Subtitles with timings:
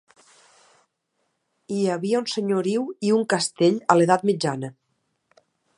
[1.75, 4.73] Hi havia un senyoriu i un castell a l'edat mitjana.